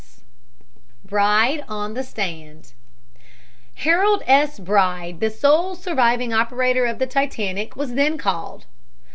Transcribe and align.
S.'" 0.03 0.23
BRIDE 1.05 1.63
ON 1.69 1.93
THE 1.93 2.03
STAND 2.03 2.73
Harold 3.75 4.23
S. 4.25 4.57
Bride, 4.59 5.19
the 5.19 5.29
sole 5.29 5.75
surviving 5.75 6.33
operator 6.33 6.87
of 6.87 6.97
the 6.97 7.05
Titanic, 7.05 7.75
was 7.75 7.93
then 7.93 8.17
called. 8.17 8.65